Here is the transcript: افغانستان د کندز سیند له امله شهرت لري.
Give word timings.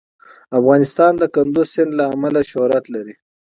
افغانستان 0.59 1.11
د 1.17 1.23
کندز 1.35 1.67
سیند 1.73 1.91
له 1.99 2.05
امله 2.15 2.41
شهرت 2.51 2.85
لري. 2.95 3.15